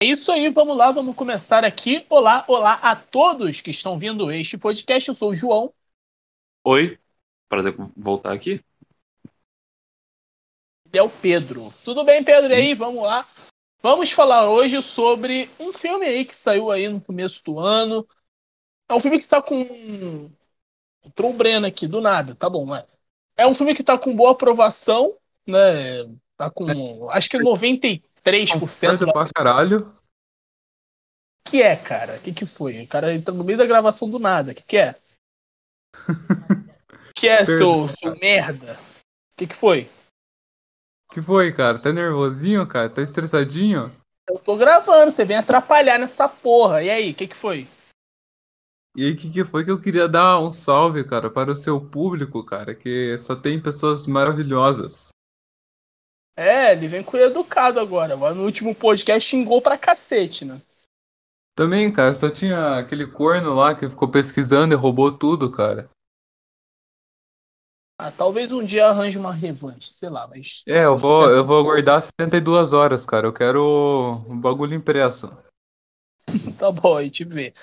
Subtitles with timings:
[0.00, 2.06] É isso aí, vamos lá, vamos começar aqui.
[2.08, 5.08] Olá, olá a todos que estão vindo este podcast.
[5.08, 5.74] Eu sou o João.
[6.62, 6.96] Oi,
[7.48, 8.64] prazer voltar aqui.
[10.92, 11.74] É o Pedro.
[11.84, 12.52] Tudo bem, Pedro?
[12.52, 13.26] E aí, vamos lá.
[13.82, 18.06] Vamos falar hoje sobre um filme aí que saiu aí no começo do ano.
[18.88, 20.30] É um filme que tá com.
[21.04, 22.86] Entrou o Breno aqui, do nada, tá bom, né?
[23.36, 26.04] É um filme que tá com boa aprovação, né?
[26.36, 27.10] Tá com.
[27.10, 28.07] Acho que 93%
[28.98, 29.94] Coisa pra caralho.
[31.44, 32.16] que é, cara?
[32.16, 32.82] O que, que foi?
[32.82, 34.52] O cara entra no meio da gravação do nada.
[34.52, 34.94] O que, que é?
[37.14, 38.78] que é, seu, seu merda?
[39.32, 39.88] O que, que foi?
[41.18, 41.78] que foi, cara?
[41.78, 42.88] Tá nervosinho, cara?
[42.88, 43.92] Tá estressadinho?
[44.28, 46.82] Eu tô gravando, você vem atrapalhar nessa porra.
[46.82, 47.66] E aí, o que, que foi?
[48.96, 51.80] E aí, que que foi que eu queria dar um salve, cara, para o seu
[51.80, 55.10] público, cara, que só tem pessoas maravilhosas.
[56.38, 58.14] É, ele vem com o educado agora.
[58.14, 60.62] Agora no último podcast xingou pra cacete, né?
[61.56, 65.90] Também, cara, só tinha aquele corno lá que ficou pesquisando e roubou tudo, cara.
[68.00, 70.62] Ah, talvez um dia arranje uma revanche, sei lá, mas.
[70.68, 73.26] É, eu vou, eu vou aguardar 72 horas, cara.
[73.26, 75.36] Eu quero um bagulho impresso.
[76.56, 77.54] Tá bom, a gente vê.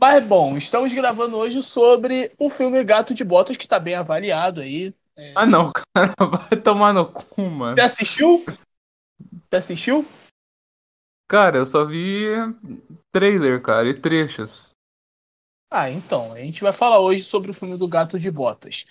[0.00, 4.60] Mas bom, estamos gravando hoje sobre o filme Gato de Botas, que tá bem avaliado
[4.60, 4.94] aí.
[5.36, 7.76] Ah, não, cara, vai tomar no cu, mano.
[7.76, 8.44] Você assistiu?
[9.48, 10.06] Você assistiu?
[11.28, 12.26] Cara, eu só vi
[13.12, 14.70] trailer, cara, e trechos.
[15.70, 18.84] Ah, então, a gente vai falar hoje sobre o filme do Gato de Botas.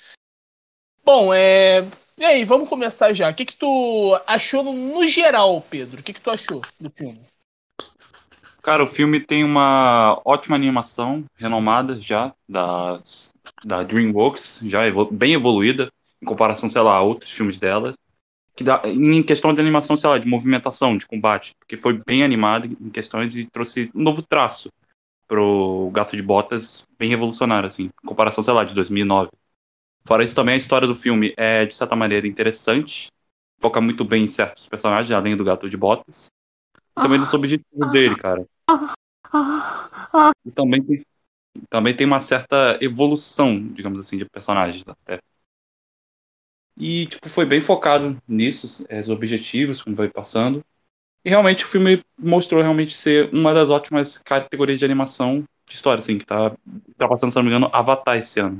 [1.03, 1.81] Bom, é.
[2.17, 3.29] E aí, vamos começar já.
[3.29, 5.99] O que, que tu achou no, geral, Pedro?
[5.99, 7.21] O que, que tu achou do filme?
[8.61, 12.97] Cara, o filme tem uma ótima animação, renomada já, da,
[13.66, 15.91] da DreamWorks, já evo- bem evoluída,
[16.23, 17.93] em comparação, sei lá, a outros filmes dela.
[18.55, 22.23] Que dá, em questão de animação, sei lá, de movimentação, de combate, porque foi bem
[22.23, 24.69] animado em questões e trouxe um novo traço
[25.27, 29.31] pro Gato de Botas, bem revolucionário, assim, em comparação, sei lá, de 2009.
[30.05, 33.07] Fora isso, também a história do filme é, de certa maneira, interessante,
[33.59, 36.28] foca muito bem em certos personagens, além do Gato de Botas.
[36.97, 38.45] E também dos objetivos dele, cara.
[40.45, 41.05] E também tem,
[41.69, 45.19] também tem uma certa evolução, digamos assim, de personagens até.
[46.78, 50.63] E, tipo, foi bem focado nisso, é, os objetivos, como vai passando.
[51.23, 56.00] E realmente o filme mostrou realmente ser uma das ótimas categorias de animação de história,
[56.00, 56.51] assim, que tá,
[56.97, 58.59] tá passando, se não me engano, Avatar esse ano.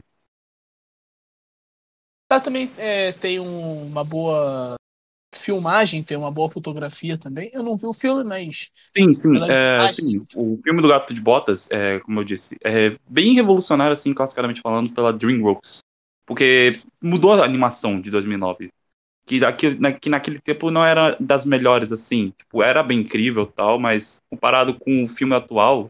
[2.28, 4.75] Tá, também é, tem um- uma boa
[5.35, 7.50] filmagem, tem uma boa fotografia também.
[7.53, 8.69] Eu não vi o filme, mas.
[8.88, 10.07] Sim, sim, é, imagem.
[10.07, 10.25] sim.
[10.35, 14.62] O filme do Gato de Botas, é, como eu disse, é bem revolucionário, assim, classicamente
[14.62, 15.80] falando, pela DreamWorks.
[16.25, 18.72] Porque mudou a animação de 2009.
[19.25, 22.31] Que, daqui, na, que naquele tempo não era das melhores, assim.
[22.38, 25.89] Tipo, era bem incrível e tal, mas comparado com o filme atual,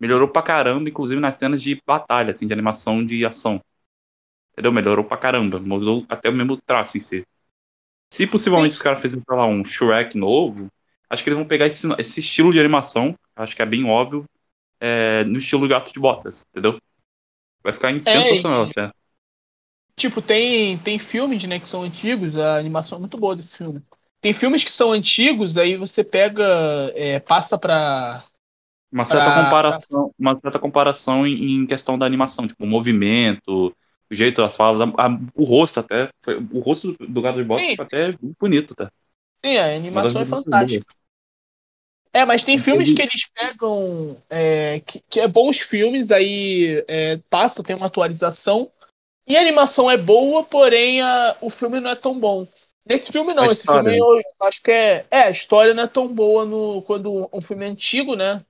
[0.00, 3.60] melhorou pra caramba, inclusive nas cenas de batalha, assim, de animação de ação.
[4.52, 4.72] Entendeu?
[4.72, 5.58] Melhorou pra caramba.
[5.60, 7.24] Mudou até o mesmo traço em si.
[8.12, 8.78] Se possivelmente Sim.
[8.78, 10.68] os caras fizerem, sei lá, um Shrek novo,
[11.08, 14.24] acho que eles vão pegar esse, esse estilo de animação, acho que é bem óbvio,
[14.80, 16.78] é, no estilo Gato de Botas, entendeu?
[17.62, 18.92] Vai ficar sensacional e- até.
[20.02, 23.80] Tipo, tem, tem filmes, né, que são antigos, a animação é muito boa desse filme.
[24.20, 26.44] Tem filmes que são antigos, aí você pega,
[26.94, 28.24] é, passa pra.
[28.90, 33.74] Uma certa pra- comparação, uma certa comparação em, em questão da animação, tipo, o movimento,
[34.10, 36.10] o jeito das falas, a- a- o rosto até.
[36.22, 37.76] Foi, o rosto do Gato de Sim.
[37.76, 38.90] foi até bonito, tá?
[39.44, 40.86] Sim, a animação é fantástica.
[42.12, 44.16] É, mas tem filmes que eles pegam.
[44.28, 48.70] é, que, que é bons filmes, aí é, passa, tem uma atualização.
[49.26, 52.46] E a animação é boa, porém a- o filme não é tão bom.
[52.84, 55.06] Nesse filme não, esse filme eu acho que é.
[55.10, 58.44] É, a história não é tão boa no, quando um filme é antigo, né?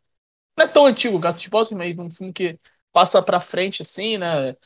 [0.57, 2.59] Não é tão antigo, Gato de Botas, mas um filme que
[2.93, 4.57] passa pra frente, assim, né?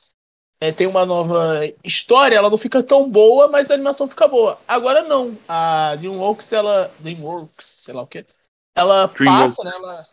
[0.60, 4.58] É, tem uma nova história, ela não fica tão boa, mas a animação fica boa.
[4.66, 5.36] Agora não.
[5.48, 6.90] A DreamWorks, ela.
[7.00, 8.26] DreamWorks, sei lá o quê.
[8.74, 9.56] Ela DreamWorks.
[9.56, 9.72] passa, né?
[9.74, 10.06] Ela.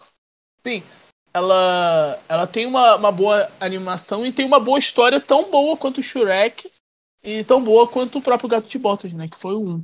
[0.65, 0.83] Sim.
[1.33, 5.99] Ela, ela tem uma, uma boa animação e tem uma boa história tão boa quanto
[5.99, 6.71] o Shrek
[7.23, 9.27] e tão boa quanto o próprio Gato de Botas, né?
[9.27, 9.83] Que foi 1.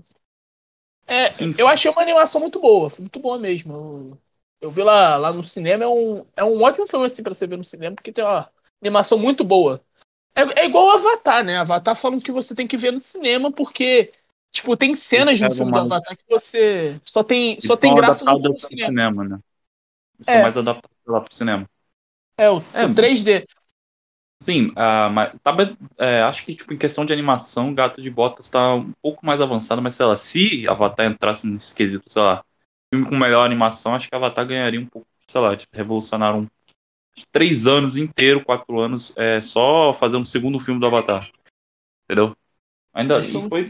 [1.07, 1.61] É, Sim, sim.
[1.61, 3.73] eu achei uma animação muito boa, muito boa mesmo.
[3.73, 4.17] Eu,
[4.61, 7.47] eu vi lá, lá no cinema, é um, é um ótimo filme assim pra você
[7.47, 8.49] ver no cinema, porque tem uma
[8.81, 9.81] animação muito boa.
[10.35, 11.57] É, é igual o Avatar, né?
[11.57, 14.13] Avatar falam que você tem que ver no cinema porque,
[14.51, 17.95] tipo, tem cenas no filme do mais- Avatar que você só tem, Eles só tem
[17.95, 18.87] graça no, cinema.
[18.87, 19.39] cinema, né?
[20.19, 20.33] Eles É.
[20.33, 21.69] São mais adaptados lá pro cinema.
[22.37, 23.45] É, o, É, o 3D.
[24.41, 25.53] Sim, ah, mas tá
[25.97, 29.41] é, acho que tipo, em questão de animação, Gato de Botas tá um pouco mais
[29.41, 32.43] avançado, mas sei lá, se Avatar entrasse nesse quesito, sei lá,
[32.93, 36.47] filme com melhor animação, acho que Avatar ganharia um pouco, sei lá, tipo, revolucionaram
[37.31, 41.29] três anos inteiro, quatro anos, é, só fazendo um segundo filme do Avatar.
[42.05, 42.35] Entendeu?
[42.93, 43.65] Ainda e foi.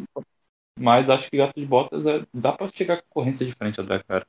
[0.77, 4.25] Mas acho que Gato de Botas é, dá pra chegar com concorrência diferente até, cara.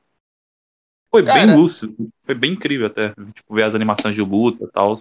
[1.11, 3.09] Foi cara, bem lúcido, foi bem incrível até.
[3.33, 4.95] Tipo, ver as animações de luta e tal.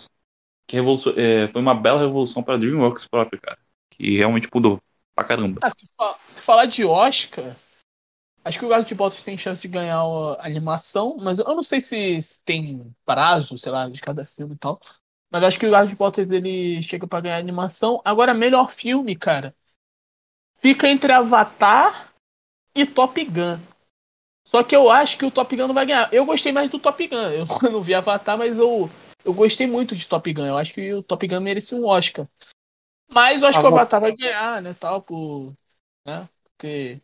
[0.66, 3.58] Que é, foi uma bela revolução pra DreamWorks próprio, cara.
[3.90, 4.80] Que realmente mudou
[5.14, 5.60] pra caramba.
[5.62, 5.86] Ah, se,
[6.28, 7.54] se falar de Oscar,
[8.42, 11.62] Acho que o Gato de Botas tem chance de ganhar a animação, mas eu não
[11.62, 14.80] sei se tem prazo, sei lá, de cada filme e tal.
[15.30, 18.00] Mas acho que o Gato de Botas ele chega para ganhar a animação.
[18.02, 19.54] Agora, melhor filme, cara,
[20.56, 22.12] fica entre Avatar
[22.74, 23.58] e Top Gun.
[24.50, 26.12] Só que eu acho que o Top Gun não vai ganhar.
[26.12, 27.16] Eu gostei mais do Top Gun.
[27.16, 28.90] Eu não vi Avatar, mas eu,
[29.24, 30.44] eu gostei muito de Top Gun.
[30.44, 32.26] Eu acho que o Top Gun merecia um Oscar.
[33.08, 34.74] Mas eu acho ah, que o Avatar vai ganhar, né?
[34.74, 35.52] Tal, por.
[36.04, 36.28] Né?
[36.42, 37.00] Porque.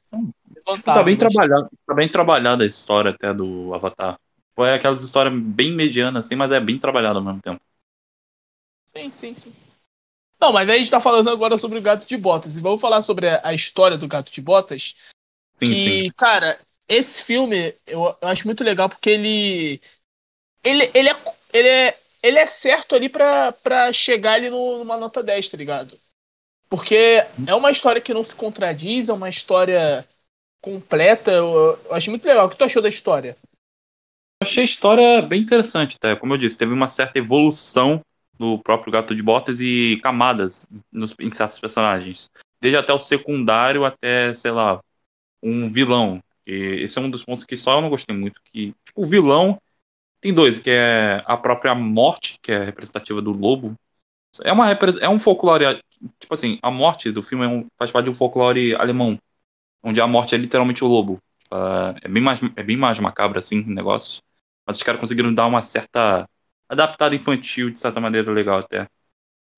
[0.82, 4.18] Tá bem, trabalhado, tá bem trabalhada a história até do Avatar.
[4.52, 7.60] Foi aquelas histórias bem medianas, assim, mas é bem trabalhada ao mesmo tempo.
[8.92, 9.52] Sim, sim, sim.
[10.40, 12.56] Não, mas a gente tá falando agora sobre o Gato de Botas.
[12.56, 14.94] E vamos falar sobre a, a história do Gato de Botas.
[15.52, 16.10] Sim, que, sim.
[16.16, 16.58] cara,
[16.88, 19.80] esse filme eu, eu, acho muito legal porque ele.
[20.64, 21.16] Ele, ele, é,
[21.52, 25.56] ele, é, ele é certo ali pra, pra chegar ali no, numa nota 10, tá
[25.56, 25.98] ligado?
[26.68, 30.06] Porque é uma história que não se contradiz, é uma história
[30.60, 31.30] completa.
[31.30, 32.46] Eu, eu acho muito legal.
[32.46, 33.36] O que tu achou da história?
[34.40, 36.16] Eu achei a história bem interessante, até.
[36.16, 38.00] Como eu disse, teve uma certa evolução
[38.38, 42.28] no próprio Gato de Botas e camadas nos, em certos personagens.
[42.60, 44.80] Desde até o secundário até, sei lá,
[45.42, 46.22] um vilão.
[46.46, 48.40] Esse é um dos pontos que só eu não gostei muito.
[48.44, 49.60] Que, tipo, o vilão
[50.20, 53.74] tem dois, que é a própria morte, que é representativa do lobo.
[54.44, 55.80] É, uma, é um folclore
[56.18, 59.18] tipo assim, a morte do filme é um, faz parte de um folclore alemão,
[59.82, 61.20] onde a morte é literalmente o lobo.
[62.02, 64.22] É, bem mais, é bem mais macabro, assim, o negócio.
[64.66, 66.28] Mas os caras conseguiram dar uma certa
[66.68, 68.88] adaptada infantil, de certa maneira, legal até.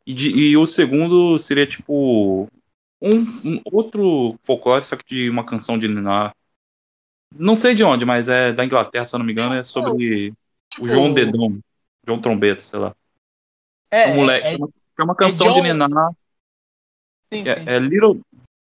[0.07, 2.49] E, de, e o segundo seria, tipo,
[3.01, 6.33] um, um, outro folclore, só que de uma canção de Niná.
[7.35, 10.33] Não sei de onde, mas é da Inglaterra, se eu não me engano, é sobre
[10.81, 11.59] o João Dedão,
[12.07, 12.95] João Trombeta, sei lá.
[13.91, 14.47] É, um moleque.
[14.47, 14.59] É, é,
[14.99, 16.11] é uma canção é John, de Niná.
[17.33, 17.69] Sim, é, sim.
[17.69, 18.21] é Little.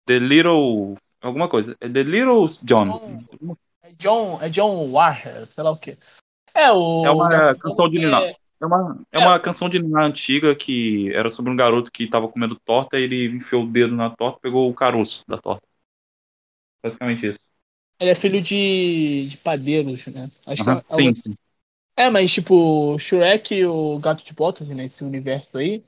[0.06, 0.96] The Little.
[1.20, 1.76] Alguma coisa.
[1.80, 3.18] É The Little John.
[3.40, 5.96] John é John, é John Warher, sei lá o que.
[6.54, 8.20] É, o, é uma canção de Niná.
[8.60, 12.04] É uma, é, é uma canção de Niná antiga que era sobre um garoto que
[12.04, 15.38] estava comendo torta e ele enfiou o dedo na torta e pegou o caroço da
[15.38, 15.66] torta.
[16.82, 17.47] Basicamente isso.
[18.00, 20.30] Ele é filho de, de padeiros, né?
[20.46, 21.34] Acho que é, sim, sim.
[21.96, 25.82] É, mas tipo, Shrek e o Gato de Botas, nesse né, universo aí,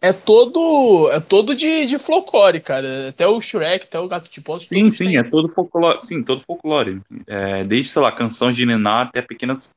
[0.00, 3.10] é todo é todo de, de folclore, cara.
[3.10, 4.66] Até o Shrek, até o Gato de Poço.
[4.66, 6.00] Sim, sim, é todo folclore.
[6.00, 7.02] Sim, todo folclore.
[7.26, 9.74] É, desde, sei lá, canções de Nená até pequenas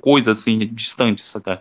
[0.00, 1.58] coisas assim, distantes até.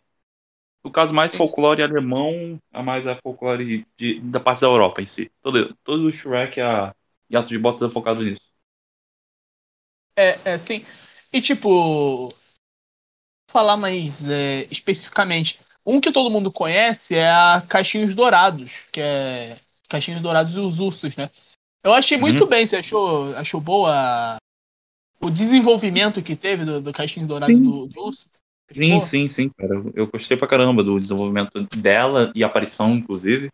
[0.83, 5.05] No caso mais folclore alemão, a mais é folclore de, da parte da Europa em
[5.05, 5.31] si.
[5.41, 6.93] Todo, todo o Shrek a,
[7.29, 8.52] e Gato de Botas é focado nisso.
[10.15, 10.86] É, é, sim.
[11.31, 12.33] E tipo,
[13.50, 19.57] falar mais é, especificamente, um que todo mundo conhece é a Caixinhos Dourados, que é
[19.89, 21.30] Caixinhos Dourados e os Ursos, né?
[21.83, 22.50] Eu achei muito uhum.
[22.50, 24.38] bem, você achou, achou boa
[25.19, 28.27] o desenvolvimento que teve do, do Caixinhos Dourados do, do Urso?
[28.74, 29.75] Sim, sim, sim, cara.
[29.93, 33.51] Eu gostei pra caramba do desenvolvimento dela e aparição, inclusive.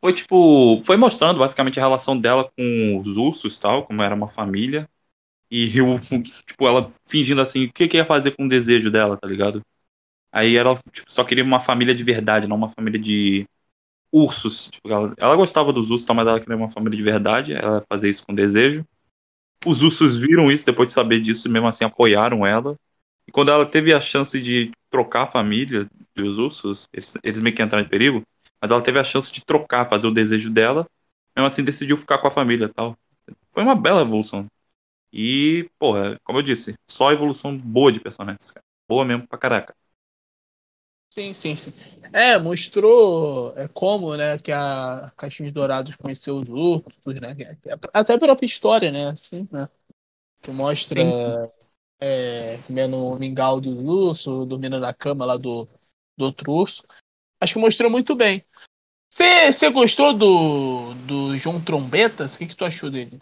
[0.00, 0.82] Foi tipo.
[0.84, 4.88] Foi mostrando basicamente a relação dela com os ursos tal, como era uma família.
[5.50, 5.98] E eu,
[6.46, 9.62] tipo, ela fingindo assim, o que, que ia fazer com o desejo dela, tá ligado?
[10.32, 13.46] Aí ela tipo, só queria uma família de verdade, não uma família de
[14.12, 14.68] ursos.
[14.70, 17.52] Tipo, ela, ela, gostava dos ursos, mas ela queria uma família de verdade.
[17.54, 18.84] Ela fazia isso com desejo.
[19.66, 22.76] Os ursos viram isso depois de saber disso mesmo assim apoiaram ela.
[23.26, 27.54] E quando ela teve a chance de trocar a família dos ursos, eles, eles meio
[27.54, 28.22] que entraram em perigo,
[28.60, 30.86] mas ela teve a chance de trocar, fazer o desejo dela,
[31.36, 32.96] mesmo assim decidiu ficar com a família tal.
[33.50, 34.46] Foi uma bela evolução.
[35.12, 38.64] E, porra, como eu disse, só evolução boa de personagens, cara.
[38.88, 39.74] Boa mesmo pra caraca.
[41.10, 41.72] Sim, sim, sim.
[42.12, 47.36] É, mostrou é, como, né, que a Caixinhos Dourados conheceu os ursos, né?
[47.66, 49.08] É, até a própria história, né?
[49.08, 49.68] Assim, né?
[50.40, 51.52] Que mostra
[52.00, 55.68] é, comendo o mingau do urso, dormindo na cama lá do,
[56.16, 56.84] do outro urso.
[57.40, 58.44] Acho que mostrou muito bem.
[59.12, 62.34] Você gostou do, do João Trombetas?
[62.34, 63.20] O que, que tu achou dele?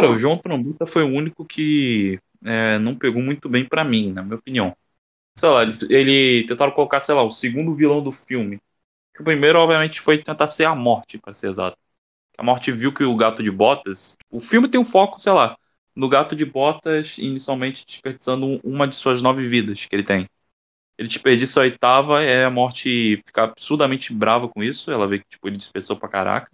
[0.00, 4.12] Cara, o João Trombeta foi o único que é, não pegou muito bem para mim,
[4.12, 4.76] na minha opinião
[5.38, 8.60] sei lá, ele, tentaram colocar, sei lá, o segundo vilão do filme.
[9.18, 11.76] O primeiro, obviamente, foi tentar ser a morte, para ser exato.
[12.36, 14.16] A morte viu que o gato de botas.
[14.30, 15.56] O filme tem um foco, sei lá,
[15.94, 20.28] no Gato de Botas, inicialmente desperdiçando uma de suas nove vidas que ele tem.
[20.96, 24.90] Ele desperdiça a oitava, é a morte fica absurdamente brava com isso.
[24.90, 26.50] Ela vê que tipo, ele desperdiçou pra caraca.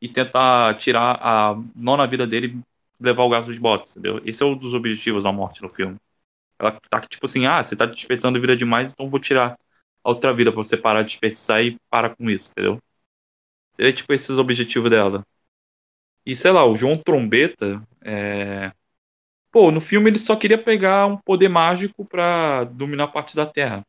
[0.00, 2.60] E tentar tirar a nona vida dele
[3.00, 4.20] levar o gato de botas, entendeu?
[4.24, 5.96] Esse é um dos objetivos da morte no filme.
[6.58, 9.58] Ela tá tipo assim, ah, você tá desperdiçando vida demais, então vou tirar
[10.04, 12.78] a outra vida pra você parar de desperdiçar e parar com isso, entendeu?
[13.72, 15.24] Seria tipo esses objetivos dela.
[16.26, 18.72] E sei lá, o João Trombeta, é...
[19.50, 23.86] pô, no filme ele só queria pegar um poder mágico pra dominar parte da Terra.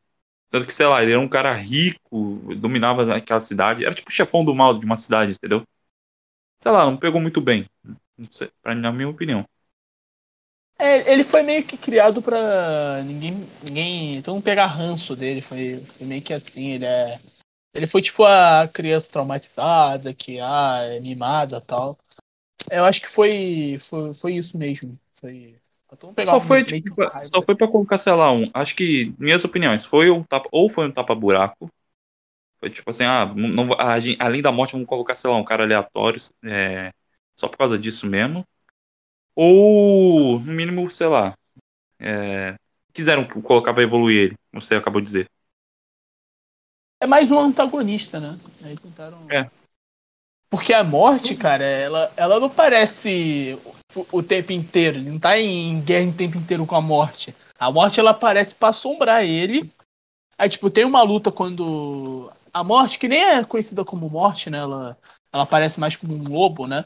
[0.48, 4.12] Sendo que, sei lá, ele era um cara rico, dominava aquela cidade, era tipo o
[4.12, 5.64] chefão do mal de uma cidade, entendeu?
[6.58, 7.68] Sei lá, não pegou muito bem,
[8.30, 9.46] sei, pra, na minha opinião.
[10.78, 13.46] É, ele foi meio que criado pra ninguém.
[13.66, 15.42] ninguém todo mundo pegar ranço dele.
[15.42, 17.18] Foi, foi meio que assim, ele é.
[17.74, 21.98] Ele foi tipo a criança traumatizada, que ah, é mimada tal.
[22.70, 24.98] Eu acho que foi, foi, foi isso mesmo.
[25.20, 25.56] Foi,
[26.26, 28.44] só foi, tipo, só foi pra colocar, sei lá, um.
[28.54, 30.48] Acho que, minhas opiniões, foi um tapa.
[30.52, 31.70] Ou foi um tapa-buraco.
[32.58, 33.70] Foi tipo assim, ah, não,
[34.18, 36.20] além da morte, vamos colocar, sei lá, um cara aleatório.
[36.44, 36.92] É,
[37.40, 38.46] só por causa disso mesmo.
[39.34, 41.34] Ou, no mínimo, sei lá.
[41.98, 42.54] É,
[42.92, 45.30] quiseram colocar pra evoluir ele, como você acabou de dizer.
[47.02, 48.38] É mais um antagonista, né?
[48.62, 49.18] Aí tentaram.
[49.30, 49.50] É.
[50.50, 53.58] Porque a morte, cara, ela, ela não parece
[53.94, 54.98] o, o tempo inteiro.
[54.98, 57.34] Ele não tá em guerra o tempo inteiro com a morte.
[57.58, 59.72] A morte, ela aparece pra assombrar ele.
[60.36, 62.30] Aí, tipo, tem uma luta quando.
[62.52, 64.58] A morte, que nem é conhecida como morte, né?
[64.58, 64.98] Ela,
[65.32, 66.84] ela aparece mais como um lobo, né?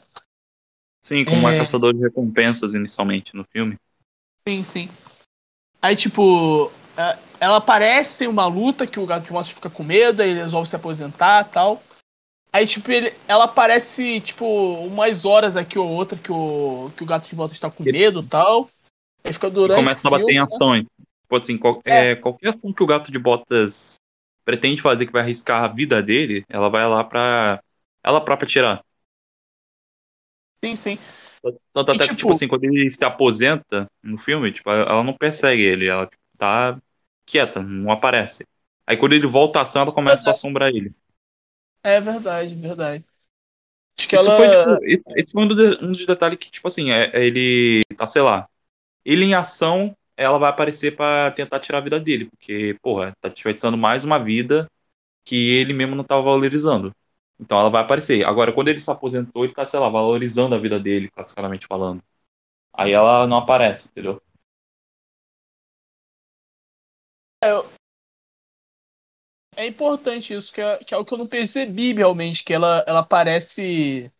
[1.05, 1.51] Sim, como é...
[1.51, 3.77] uma caçadora de recompensas inicialmente no filme.
[4.49, 4.89] Sim, sim.
[5.79, 9.83] Aí, tipo, é, ela aparece, tem uma luta que o gato de monstro fica com
[9.83, 11.83] medo, ele resolve se aposentar tal.
[12.51, 17.05] Aí, tipo, ele, ela aparece, tipo, umas horas aqui ou outra que o, que o
[17.05, 18.67] gato de volta está com medo e tal.
[19.23, 19.77] Aí fica durante.
[19.77, 20.85] E começa a bater em ações.
[21.27, 22.13] Pode assim, qual, é.
[22.13, 23.93] É, qualquer ação que o gato de botas
[24.43, 27.61] pretende fazer que vai arriscar a vida dele, ela vai lá pra.
[28.03, 28.83] Ela própria tirar.
[30.63, 30.97] Sim, sim.
[31.73, 32.09] Tanto até tipo...
[32.09, 36.07] que, tipo assim, quando ele se aposenta no filme, tipo, ela não persegue ele, ela
[36.07, 36.79] tipo, tá
[37.25, 38.45] quieta, não aparece.
[38.87, 40.93] Aí quando ele volta à ação, ela começa a assombrar ele.
[41.83, 43.05] É verdade, verdade.
[43.97, 44.37] Acho que Isso ela...
[44.37, 47.83] foi, tipo, esse, esse, foi um, um dos detalhes que, tipo assim, é, é, ele
[47.95, 48.47] tá, sei lá,
[49.05, 53.29] ele em ação, ela vai aparecer para tentar tirar a vida dele, porque, porra, tá
[53.29, 54.67] desperdiçando mais uma vida
[55.25, 56.93] que ele mesmo não tava valorizando.
[57.39, 58.25] Então ela vai aparecer.
[58.25, 62.01] Agora, quando ele se aposentou, ele tá, sei lá, valorizando a vida dele, classicamente falando.
[62.73, 64.21] Aí ela não aparece, entendeu?
[67.43, 67.49] É,
[69.55, 72.83] é importante isso, que é, que é o que eu não percebi realmente, que ela,
[72.87, 74.11] ela aparece.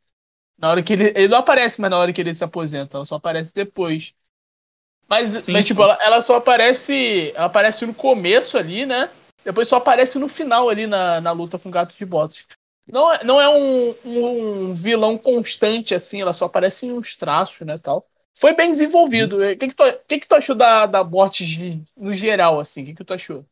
[0.57, 1.09] Na hora que ele.
[1.09, 4.13] Ele não aparece mais na hora que ele se aposenta, ela só aparece depois.
[5.07, 7.31] Mas, sim, mas tipo, ela, ela, só aparece.
[7.35, 9.09] Ela aparece no começo ali, né?
[9.43, 12.45] Depois só aparece no final ali na, na luta com o gato de botas.
[12.87, 17.65] Não é, não é um, um vilão constante, assim, ela só aparece em uns traços,
[17.65, 18.07] né, tal.
[18.35, 19.37] Foi bem desenvolvido.
[19.37, 22.83] O que, que, que, que tu achou da, da morte no geral, assim?
[22.83, 23.45] O que, que tu achou?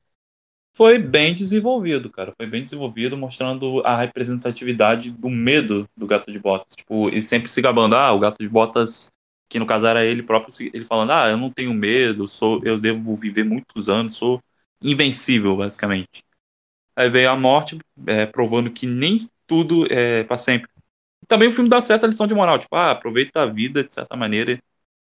[0.76, 2.34] Foi bem desenvolvido, cara.
[2.36, 6.76] Foi bem desenvolvido, mostrando a representatividade do medo do gato de botas.
[6.76, 9.12] Tipo, ele sempre se gabando, ah, o gato de botas,
[9.48, 12.80] que no caso era ele próprio, ele falando, ah, eu não tenho medo, sou, eu
[12.80, 14.42] devo viver muitos anos, sou
[14.82, 16.24] invencível, basicamente.
[16.96, 20.70] Aí veio a morte, é, provando que nem tudo é para sempre.
[21.28, 24.16] Também o filme dá certa lição de moral, tipo, ah, aproveita a vida de certa
[24.16, 24.62] maneira,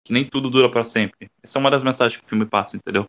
[0.05, 1.31] que nem tudo dura para sempre.
[1.43, 3.07] Essa é uma das mensagens que o filme passa, entendeu?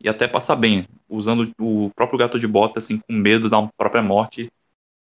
[0.00, 4.02] E até passa bem, usando o próprio gato de bota, assim, com medo da própria
[4.02, 4.50] morte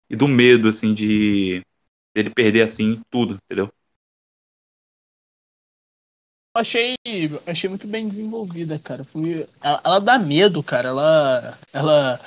[0.08, 1.62] e do medo, assim, de
[2.14, 3.72] ele perder, assim, tudo, entendeu?
[6.56, 6.94] achei,
[7.46, 9.04] achei muito bem desenvolvida, cara.
[9.04, 10.88] Fui, ela, ela, dá medo, cara.
[10.88, 12.20] Ela, ela,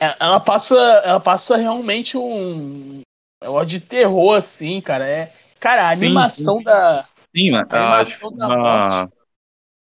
[0.00, 3.02] ela passa, ela passa realmente um
[3.42, 5.06] negócio de terror, assim, cara.
[5.06, 6.64] É, cara, a sim, animação sim.
[6.64, 7.08] da.
[7.36, 9.08] Sim, a animação da.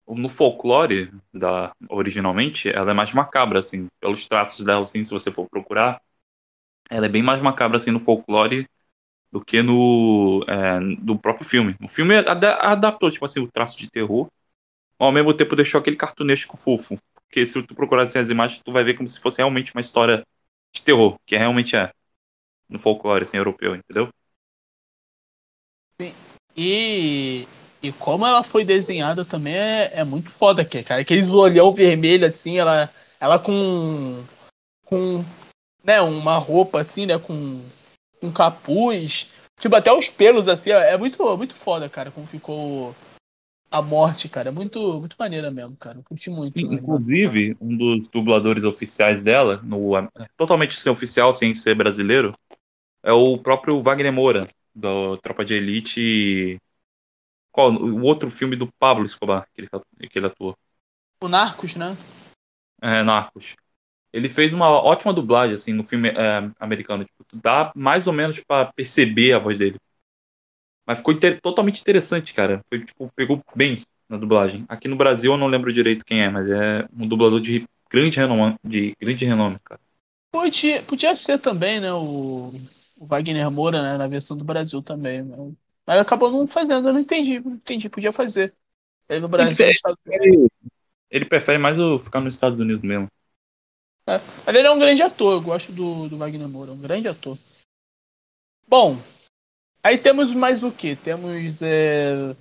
[0.09, 5.30] No folclore, da, originalmente, ela é mais macabra, assim, pelos traços dela, assim, se você
[5.30, 6.02] for procurar.
[6.90, 8.68] Ela é bem mais macabra, assim, no folclore
[9.30, 11.76] do que no é, do próprio filme.
[11.80, 14.28] O filme adaptou, tipo assim, o traço de terror,
[14.99, 16.99] ao mesmo tempo deixou aquele cartunesco fofo.
[17.33, 19.81] Porque se tu procurar assim, as imagens, tu vai ver como se fosse realmente uma
[19.81, 20.23] história
[20.71, 21.91] de terror, que realmente é.
[22.69, 24.11] No folclore, assim, europeu, entendeu?
[25.99, 26.12] Sim.
[26.55, 27.49] E,
[27.83, 31.01] e como ela foi desenhada também é, é muito foda, cara.
[31.01, 34.23] Aqueles olhão vermelho, assim, ela, ela com.
[34.85, 35.25] com.
[35.83, 37.62] né, uma roupa assim, né, com
[38.23, 39.31] um capuz.
[39.59, 42.95] Tipo, até os pelos, assim, é muito, muito foda, cara, como ficou
[43.73, 44.50] a morte, cara.
[44.50, 45.99] É muito, muito maneira mesmo, cara.
[45.99, 46.52] Eu curti muito.
[46.52, 46.75] Sim, né?
[46.75, 49.93] inclusive, um dos dubladores oficiais dela, no,
[50.37, 52.37] totalmente sem oficial, sem ser brasileiro,
[53.02, 56.61] é o próprio Wagner Moura, do Tropa de Elite.
[57.50, 57.73] Qual?
[57.73, 59.69] O outro filme do Pablo Escobar que ele,
[60.09, 60.57] que ele atuou.
[61.23, 61.97] O Narcos, né?
[62.83, 63.57] É, Narcos.
[64.12, 67.05] Ele fez uma ótima dublagem, assim, no filme é, americano.
[67.05, 69.79] Tipo, dá mais ou menos para perceber a voz dele.
[70.87, 72.61] Mas ficou inter totalmente interessante, cara.
[72.69, 74.65] Foi, tipo, pegou bem na dublagem.
[74.69, 78.19] Aqui no Brasil eu não lembro direito quem é, mas é um dublador de grande
[78.19, 79.81] renome, de grande renome, cara.
[80.31, 82.53] Podia, podia ser também, né, o,
[82.97, 85.23] o Wagner Moura, né, na versão do Brasil também.
[85.23, 85.53] Mas,
[85.87, 88.55] mas acabou não fazendo, eu não entendi, não entendi, podia fazer.
[89.09, 89.67] Ele no Brasil.
[89.67, 90.49] Ele, ele,
[91.11, 93.09] ele prefere mais o, ficar nos Estados Unidos mesmo.
[94.07, 97.09] É, mas ele é um grande ator, eu gosto do, do Wagner Moura, um grande
[97.09, 97.37] ator.
[98.67, 98.99] Bom,
[99.83, 100.97] aí temos mais o que?
[100.97, 101.61] Temos.
[101.62, 102.35] É...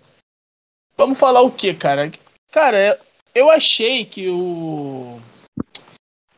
[0.98, 2.12] Vamos falar o que, cara?
[2.51, 3.00] Cara,
[3.33, 5.19] eu achei que o.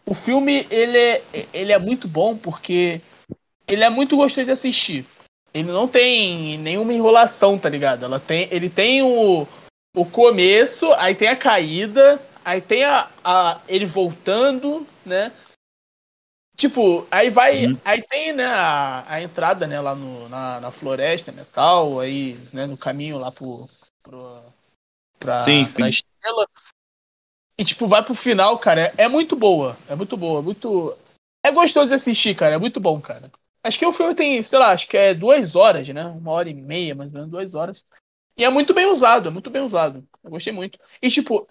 [0.05, 1.21] O filme ele é,
[1.53, 3.01] ele é muito bom porque
[3.67, 5.05] ele é muito gostoso de assistir.
[5.53, 8.03] Ele não tem nenhuma enrolação, tá ligado?
[8.03, 9.47] Ela tem, ele tem o,
[9.95, 15.31] o começo, aí tem a caída, aí tem a, a ele voltando, né?
[16.55, 17.65] Tipo, aí vai.
[17.67, 17.77] Uhum.
[17.83, 22.37] Aí tem, né, a, a entrada, né, lá no, na, na floresta, né, tal, aí,
[22.53, 23.67] né, no caminho lá pro.
[24.03, 24.43] pro
[25.19, 25.85] pra, sim, pra sim.
[25.85, 26.47] estrela.
[27.57, 28.93] E, tipo, vai pro final, cara.
[28.97, 29.77] É, é muito boa.
[29.87, 30.41] É muito boa.
[30.41, 30.95] Muito.
[31.43, 32.55] É gostoso de assistir, cara.
[32.55, 33.31] É muito bom, cara.
[33.63, 36.05] Acho que o filme tem, sei lá, acho que é duas horas, né?
[36.05, 37.85] Uma hora e meia, mais ou menos, duas horas.
[38.37, 40.05] E é muito bem usado, é muito bem usado.
[40.23, 40.77] Eu gostei muito.
[41.01, 41.47] E, tipo,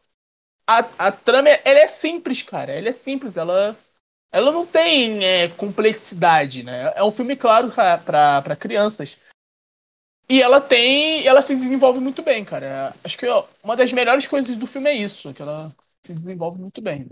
[0.66, 2.72] a, a trama, ela é simples, cara.
[2.72, 3.76] Ela é simples, ela
[4.32, 6.90] ela não tem é, complexidade, né?
[6.96, 9.18] É um filme, claro, para crianças.
[10.28, 11.26] E ela tem.
[11.26, 12.94] Ela se desenvolve muito bem, cara.
[13.04, 16.58] Acho que ó, uma das melhores coisas do filme é isso, que ela se desenvolve
[16.58, 17.06] muito bem.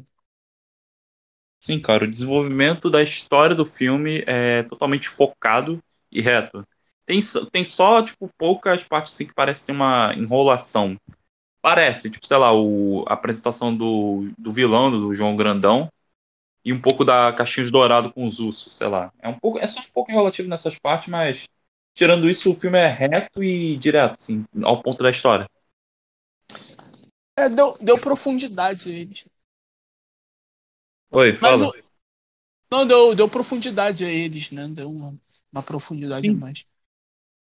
[1.61, 5.79] Sim, cara, o desenvolvimento da história do filme é totalmente focado
[6.11, 6.67] e reto.
[7.05, 7.21] Tem,
[7.53, 10.97] tem só, tipo, poucas partes assim que parecem uma enrolação.
[11.61, 15.91] Parece, tipo, sei lá, o, a apresentação do, do vilão, do João Grandão,
[16.65, 19.13] e um pouco da Caixinhos Dourado com os ursos, sei lá.
[19.19, 21.49] É um pouco, é só um pouco relativo nessas partes, mas
[21.95, 25.49] tirando isso, o filme é reto e direto, assim, ao ponto da história.
[27.37, 29.25] É, deu, deu profundidade a eles.
[31.11, 31.69] Oi, fala.
[31.69, 31.75] O...
[32.71, 34.69] Não, deu, deu profundidade a eles, né?
[34.69, 35.15] Deu uma,
[35.53, 36.35] uma profundidade sim.
[36.35, 36.67] a mais.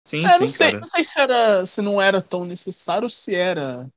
[0.04, 0.80] Sim, é, sim, não sei, cara.
[0.80, 3.82] não sei se era, se não era tão necessário ou se era.
[3.82, 3.90] Não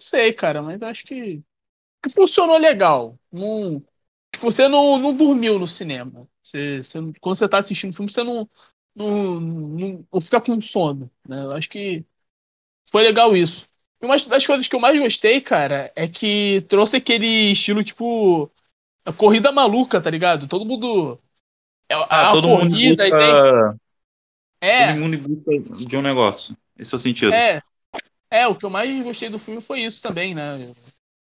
[0.00, 1.42] sei, cara, mas acho que,
[2.02, 3.18] que funcionou legal.
[3.30, 3.84] Não,
[4.40, 6.26] Tipo, você não, não dormiu no cinema.
[6.42, 8.48] Você, você, quando você tá assistindo o filme, você não,
[8.96, 11.10] não, não, não fica com sono.
[11.28, 11.44] Né?
[11.44, 12.06] Eu acho que
[12.90, 13.68] foi legal isso.
[14.00, 18.50] E uma das coisas que eu mais gostei, cara, é que trouxe aquele estilo, tipo,
[19.04, 20.48] a corrida maluca, tá ligado?
[20.48, 21.20] Todo mundo.
[21.90, 23.78] É, ah, a todo corrida mundo busca...
[24.62, 24.70] tem...
[24.70, 24.86] É.
[24.86, 26.56] Todo mundo busca de um negócio.
[26.78, 27.34] Esse é o sentido.
[27.34, 27.60] É.
[28.30, 30.72] É, o que eu mais gostei do filme foi isso também, né?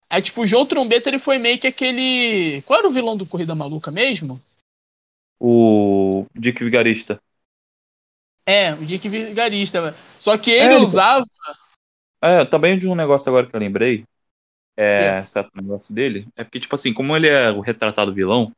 [0.09, 2.61] Aí, tipo, o João Trombeta, ele foi meio que aquele.
[2.63, 4.39] Qual era o vilão do Corrida Maluca mesmo?
[5.39, 7.19] O Dick Vigarista.
[8.45, 9.95] É, o Dick Vigarista.
[10.19, 11.25] Só que ele é, usava.
[12.21, 14.05] É, também de um negócio agora que eu lembrei.
[14.77, 15.25] É, é.
[15.25, 16.27] certo negócio dele.
[16.35, 18.51] É porque, tipo assim, como ele é o retratado vilão,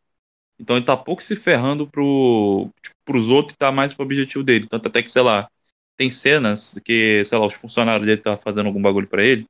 [0.60, 4.44] então ele tá pouco se ferrando pro, tipo, pros outros e tá mais pro objetivo
[4.44, 4.68] dele.
[4.68, 5.48] Tanto até que, sei lá,
[5.96, 9.46] tem cenas que, sei lá, os funcionários dele tá fazendo algum bagulho para ele.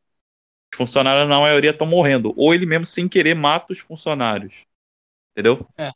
[0.73, 2.33] Os funcionários, na maioria, estão morrendo.
[2.35, 4.65] Ou ele mesmo, sem querer, mata os funcionários.
[5.31, 5.67] Entendeu?
[5.77, 5.91] É.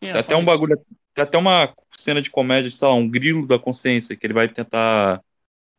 [0.00, 0.76] Tem até um bagulho.
[1.14, 4.48] Tem até uma cena de comédia, sei lá, um grilo da consciência, que ele vai
[4.48, 5.22] tentar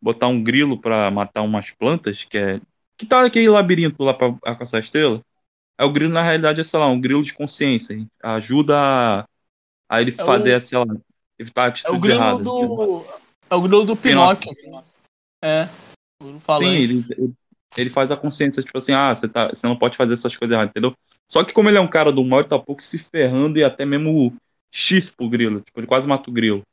[0.02, 2.62] botar um grilo para matar umas plantas, que é.
[2.98, 5.22] Que tá aquele labirinto lá pra alcançar a estrela.
[5.78, 7.94] É o grilo, na realidade, é, sei lá, um grilo de consciência.
[7.94, 8.08] Hein?
[8.22, 9.26] Ajuda a,
[9.88, 10.62] a ele é fazer, o...
[10.62, 10.86] sei lá,
[11.38, 12.44] evitar atitudes é o grilo erradas.
[12.44, 13.06] Do...
[13.50, 14.54] É o grilo do Pinóquio.
[14.54, 14.92] Pinóquio.
[15.42, 15.70] É.
[16.60, 17.34] Sim, ele, ele
[17.90, 20.72] faz a consciência, tipo assim, ah, você, tá, você não pode fazer essas coisas erradas,
[20.72, 20.96] entendeu?
[21.28, 23.60] Só que como ele é um cara do mal, ele tá um pouco se ferrando
[23.60, 24.36] e até mesmo
[24.72, 25.62] X pro grilo.
[25.62, 26.64] Tipo, ele quase mata o grilo.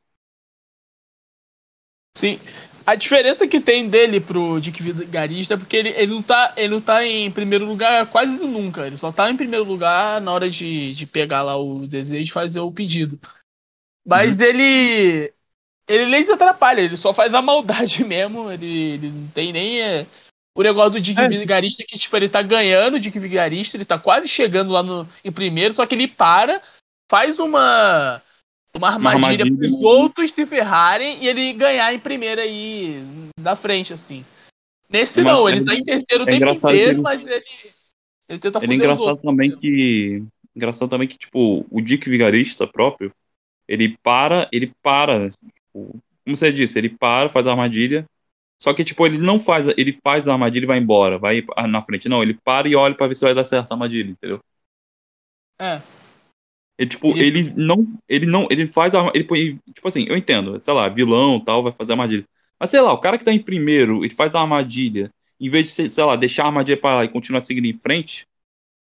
[2.16, 2.40] Sim.
[2.86, 6.68] A diferença que tem dele pro Dick Vigarista é porque ele, ele, não tá, ele
[6.68, 8.86] não tá em primeiro lugar quase nunca.
[8.86, 12.32] Ele só tá em primeiro lugar na hora de, de pegar lá o desejo e
[12.32, 13.18] fazer o pedido.
[14.06, 14.46] Mas uhum.
[14.46, 15.32] ele.
[15.88, 18.50] Ele nem se atrapalha, ele só faz a maldade mesmo.
[18.50, 19.82] Ele, ele não tem nem.
[19.82, 20.06] É,
[20.56, 21.28] o negócio do Dick é.
[21.28, 24.82] Vigarista é que, tipo, ele tá ganhando o Dick Vigarista, ele tá quase chegando lá
[24.82, 26.62] no, em primeiro, só que ele para,
[27.10, 28.22] faz uma,
[28.74, 29.58] uma armadilha, uma armadilha.
[29.58, 33.02] pros outros se ferrarem e ele ganhar em primeiro aí,
[33.38, 34.24] da frente, assim.
[34.88, 37.44] Nesse Mas- não, ele tá em terceiro o é tempo engraçado inteiro, ele- mas ele,
[38.28, 40.24] ele tenta Ele é engraçado também que.
[40.54, 43.12] Engraçado também que, tipo, o Dick Vigarista próprio,
[43.68, 45.28] ele para, ele para.
[45.28, 48.06] Tipo, como você disse, ele para, faz a armadilha.
[48.62, 49.68] Só que, tipo, ele não faz.
[49.76, 51.18] Ele faz a armadilha e vai embora.
[51.18, 52.08] Vai na frente.
[52.08, 54.40] Não, ele para e olha pra ver se vai dar certo a armadilha, entendeu?
[55.58, 55.80] É.
[56.78, 57.86] Ele, tipo, Ele- ele não.
[58.08, 58.46] Ele não.
[58.50, 59.10] Ele faz a.
[59.14, 59.58] Ele põe.
[59.74, 62.26] Tipo assim, eu entendo, sei lá, vilão tal, vai fazer a armadilha.
[62.60, 65.74] Mas sei lá, o cara que tá em primeiro, ele faz a armadilha, em vez
[65.74, 68.26] de, sei lá, deixar a armadilha pra lá e continuar seguindo em frente,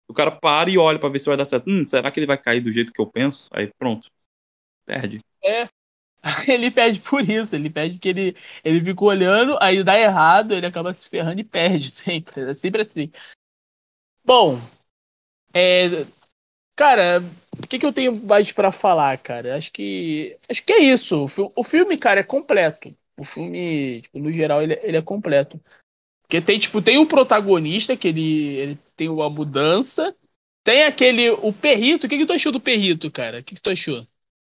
[0.08, 1.68] o cara para e olha pra ver se vai dar certo.
[1.70, 3.48] Hum, será que ele vai cair do jeito que eu penso?
[3.52, 4.08] Aí pronto.
[4.86, 5.22] Perde.
[6.48, 10.66] Ele perde por isso, ele perde que ele, ele fica olhando, aí dá errado, ele
[10.66, 12.40] acaba se ferrando e perde sempre.
[12.50, 13.10] É sempre assim.
[14.24, 14.60] Bom,
[15.54, 16.06] é,
[16.76, 17.22] cara,
[17.58, 19.56] o que, que eu tenho mais pra falar, cara?
[19.56, 21.24] Acho que acho que é isso.
[21.24, 22.96] O, fi- o filme, cara, é completo.
[23.18, 25.60] O filme, tipo, no geral, ele, ele é completo.
[26.22, 30.16] Porque tem, tipo, tem o protagonista, que ele, ele tem uma mudança.
[30.64, 32.06] Tem aquele, o Perrito.
[32.06, 33.40] O que, que tu achou do Perrito, cara?
[33.40, 34.06] O que, que tu achou?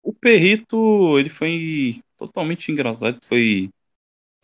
[0.02, 3.18] O Perrito, ele foi totalmente engraçado.
[3.24, 3.70] Foi.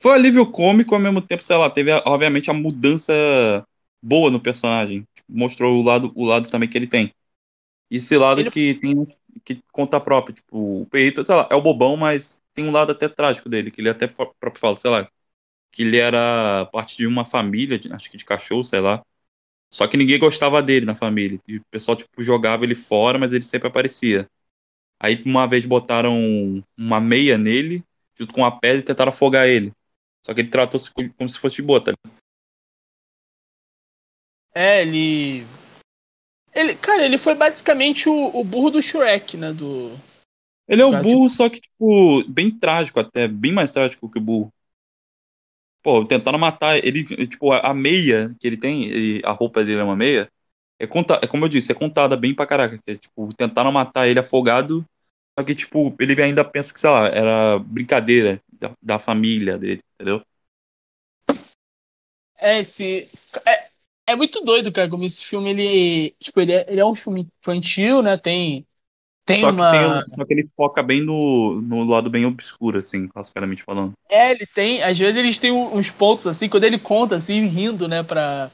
[0.03, 3.13] Foi um alívio cômico ao mesmo tempo, sei lá, teve obviamente a mudança
[4.03, 5.07] boa no personagem.
[5.15, 7.13] Tipo, Mostrou o lado, o lado também que ele tem.
[7.91, 9.07] Esse lado Ele- que tem
[9.45, 10.35] que conta própria.
[10.35, 13.71] Tipo, o Perrito, sei lá, é o bobão, mas tem um lado até trágico dele,
[13.71, 15.09] que ele até próprio fala, sei lá,
[15.73, 19.05] que ele era parte de uma família, de- acho que de cachorro, sei lá.
[19.73, 21.41] Só que ninguém gostava dele na família.
[21.49, 24.29] E o pessoal, tipo, jogava ele fora, mas ele sempre aparecia.
[24.99, 27.83] Aí uma vez botaram uma meia nele,
[28.19, 29.73] junto com a pedra, e tentaram afogar ele.
[30.25, 31.57] Só que ele tratou-se co- como se fosse
[31.93, 32.17] ligado?
[34.55, 35.47] É, ele.
[36.55, 39.53] Ele, cara, ele foi basicamente o, o burro do Shrek, né?
[39.53, 39.93] Do.
[40.67, 44.23] Ele é o burro, só que, tipo, bem trágico até, bem mais trágico que o
[44.23, 44.53] burro.
[45.83, 49.79] Pô, tentaram matar ele, tipo, a a meia que ele tem, ele- a roupa dele
[49.81, 50.29] é uma meia,
[50.79, 52.79] é, conta, é como eu disse, é contada bem pra caraca.
[52.87, 54.85] é, tipo, tentaram matar ele afogado,
[55.39, 59.83] só que, tipo, ele ainda pensa que, sei lá, era brincadeira da, da família dele,
[59.95, 60.23] entendeu?
[62.39, 63.09] É, esse.
[63.47, 63.69] É,
[64.09, 66.15] é muito doido, cara, como esse filme, ele.
[66.21, 68.17] Tipo, ele é, ele é um filme infantil, né?
[68.17, 68.67] Tem.
[69.27, 69.73] Tem só, uma.
[69.73, 73.93] que tem, só que ele foca bem no, no lado bem obscuro, assim, classicamente falando.
[74.09, 74.83] É, ele tem.
[74.83, 78.51] Às vezes eles têm uns pontos assim, quando ele conta, assim, rindo, né, pra.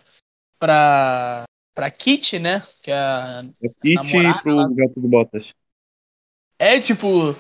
[0.59, 1.45] pra.
[1.75, 2.63] Pra Kitty, né?
[2.83, 3.45] Que é a.
[3.63, 4.69] É Kit namorada pro lá.
[4.69, 5.55] Gato do Botas.
[6.59, 7.35] É tipo.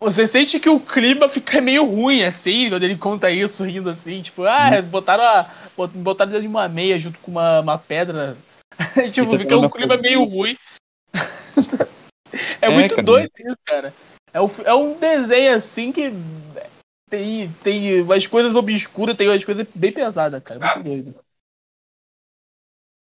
[0.00, 4.20] Você sente que o clima fica meio ruim, assim, quando ele conta isso, rindo assim,
[4.20, 8.36] tipo, ah, botaram, a, bot- botaram de uma meia junto com uma, uma pedra.
[9.12, 10.56] tipo, tá fica um clima a- meio ruim.
[12.60, 13.02] é, É, muito cara.
[13.04, 13.94] doido isso, cara.
[14.32, 16.12] É um, é um desenho assim que
[17.08, 20.58] tem, tem umas coisas obscuras, tem umas coisas bem pesadas, cara.
[20.58, 21.21] Muito doido.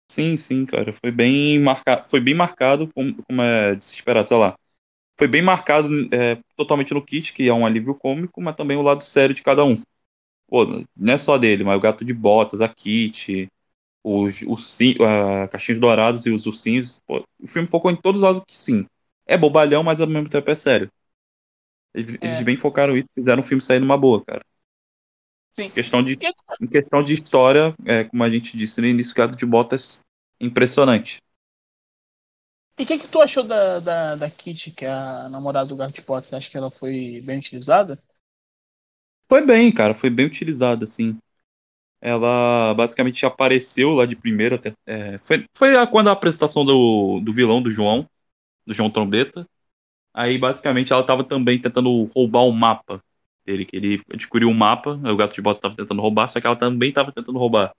[0.08, 0.92] Sim, sim, cara.
[0.92, 4.56] Foi bem marcado, foi bem marcado como, como é de se esperar, sei lá.
[5.18, 8.82] Foi bem marcado é, totalmente no Kit, que é um alívio cômico, mas também o
[8.82, 9.82] lado sério de cada um.
[10.48, 10.66] Pô,
[10.96, 13.48] não é só dele, mas o Gato de Botas, a Kit,
[14.04, 17.00] os, ursi, a Caixinhos Dourados e os Ursinhos.
[17.06, 18.86] Pô, o filme focou em todos os lados que sim.
[19.26, 20.90] É bobalhão, mas ao mesmo tempo é sério.
[21.94, 22.26] Eles, É.
[22.26, 24.44] eles bem focaram isso, fizeram o filme sair numa boa, cara.
[25.58, 25.70] Sim.
[25.74, 26.18] Questão de,
[26.60, 30.02] em questão de história, é, como a gente disse no início, Gato de Botas,
[30.40, 31.18] impressionante.
[32.78, 35.76] E o que, que tu achou da, da, da Kitty, que é a namorada do
[35.76, 36.28] Gato de Botas?
[36.28, 38.02] Você acha que ela foi bem utilizada?
[39.28, 41.16] Foi bem, cara, foi bem utilizada, assim.
[42.00, 44.56] Ela basicamente apareceu lá de primeira.
[44.56, 48.08] até- é, foi, foi a- quando a apresentação do, do vilão, do João,
[48.66, 49.46] do João Trombeta.
[50.14, 53.02] Aí, basicamente, ela tava também tentando roubar o mapa
[53.46, 56.46] dele, que ele adquiriu o mapa, o Gato de Botas tava tentando roubar, só que
[56.46, 57.72] ela também tava tentando roubar.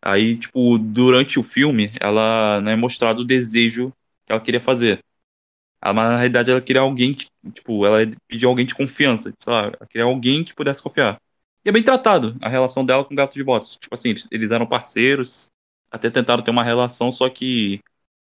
[0.00, 3.92] Aí, tipo, durante o filme, ela é mostrado o desejo
[4.24, 5.02] que ela queria fazer.
[5.82, 9.52] Ela, mas, na realidade, ela queria alguém que, tipo, ela pediu alguém de confiança, sei
[9.52, 11.20] lá, ela queria alguém que pudesse confiar.
[11.64, 13.76] E é bem tratado a relação dela com o Gato de Botas.
[13.76, 15.50] Tipo assim, eles eram parceiros,
[15.90, 17.80] até tentaram ter uma relação, só que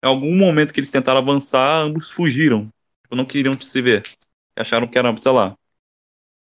[0.04, 2.70] em algum momento que eles tentaram avançar, ambos fugiram.
[3.04, 4.04] Tipo, não queriam se ver.
[4.56, 5.56] Acharam que era, sei lá.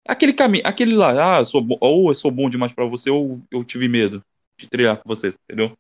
[0.08, 3.10] Aquele caminho, aquele lá, ah, eu sou bom, ou eu sou bom demais pra você,
[3.10, 4.24] ou eu tive medo
[4.58, 5.78] de trilhar com você, entendeu?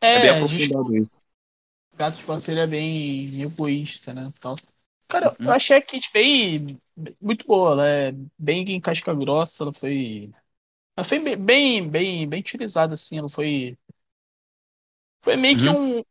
[0.00, 0.76] É, bem É, justo.
[0.76, 1.20] aprofundado isso.
[1.96, 4.32] Gato de ele é bem egoísta, né?
[4.40, 4.56] Tal.
[5.08, 5.46] Cara, Uhum.
[5.46, 6.80] eu achei a Kitty bem.
[7.20, 10.30] Muito boa, ela é bem em casca grossa, ela foi.
[10.96, 13.78] Ela foi bem, bem, bem, bem utilizada, assim, ela foi.
[15.22, 16.02] Foi meio que um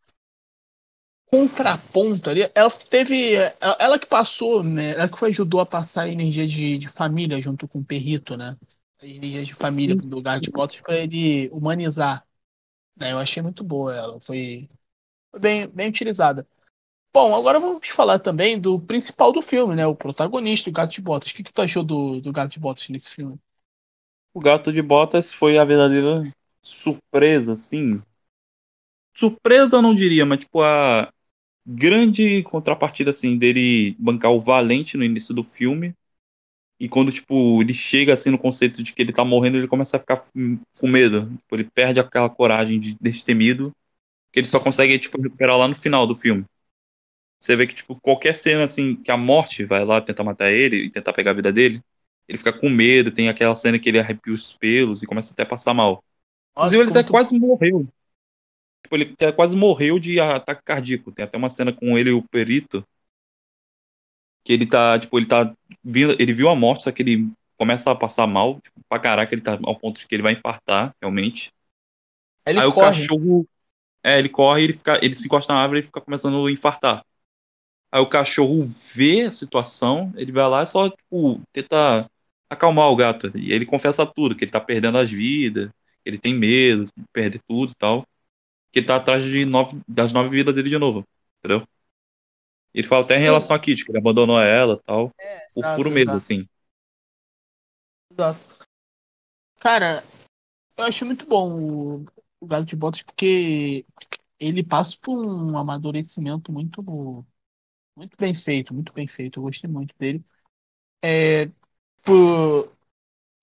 [1.32, 2.42] contraponto ali.
[2.54, 3.36] Ela teve.
[3.36, 4.92] Ela, ela que passou, né?
[4.92, 8.58] Ela que ajudou a passar a energia de, de família junto com o Perrito, né?
[9.02, 12.26] as religiões de família Sim, do Garth Botas para ele humanizar.
[12.96, 13.12] Né?
[13.12, 14.70] Eu achei muito boa ela, foi,
[15.32, 16.48] foi bem, bem utilizada.
[17.14, 19.86] Bom, agora vamos falar também do principal do filme, né?
[19.86, 21.32] O protagonista, o Gato de Botas.
[21.32, 23.38] O que, que tu achou do, do Gato de Botas nesse filme?
[24.34, 28.02] O Gato de Botas foi a verdadeira surpresa, assim.
[29.14, 31.12] Surpresa eu não diria, mas tipo a
[31.66, 35.94] grande contrapartida assim dele bancar o Valente no início do filme.
[36.80, 39.98] E quando tipo ele chega assim no conceito de que ele tá morrendo, ele começa
[39.98, 40.18] a ficar
[40.80, 41.30] com medo.
[41.38, 43.72] Tipo, ele perde aquela coragem de destemido
[44.34, 46.46] que ele só consegue tipo recuperar lá no final do filme.
[47.40, 50.78] Você vê que tipo qualquer cena assim que a morte vai lá tentar matar ele
[50.86, 51.82] e tentar pegar a vida dele,
[52.28, 55.44] ele fica com medo, tem aquela cena que ele arrepia os pelos e começa até
[55.44, 56.04] a passar mal.
[56.56, 57.88] Nossa, Inclusive, ele até tu- quase morreu.
[58.92, 61.12] Tipo, ele quase morreu de ataque cardíaco.
[61.12, 62.86] Tem até uma cena com ele e o perito.
[64.44, 67.92] Que ele tá, tipo, ele tá vindo, ele viu a morte, só que ele começa
[67.92, 70.96] a passar mal, tipo, pra caraca, ele tá ao ponto de que ele vai infartar,
[71.02, 71.52] realmente.
[72.46, 73.10] Ele Aí o corre.
[73.10, 73.48] cachorro.
[74.04, 77.04] É, ele corre, ele fica, ele se encosta na árvore e fica começando a infartar.
[77.92, 78.64] Aí o cachorro
[78.96, 82.10] vê a situação, ele vai lá e só, tipo, tenta
[82.50, 83.32] acalmar o gato.
[83.38, 86.92] E ele confessa tudo, que ele tá perdendo as vidas, que ele tem medo de
[87.14, 88.06] perder tudo e tal.
[88.72, 91.06] Que ele tá atrás de nove, das nove vidas dele de novo,
[91.40, 91.68] entendeu?
[92.74, 95.12] Ele fala até em relação a Kitty, que ele abandonou ela e tal.
[95.54, 96.18] por exato, puro medo, exato.
[96.18, 96.46] assim.
[98.12, 98.66] Exato.
[99.60, 100.04] Cara,
[100.78, 102.06] eu acho muito bom o,
[102.40, 103.86] o Gato de Botas porque
[104.40, 106.82] ele passa por um amadurecimento muito,
[107.96, 109.40] muito bem feito, muito bem feito.
[109.40, 110.24] Eu gostei muito dele.
[111.04, 111.48] É,
[112.04, 112.76] por-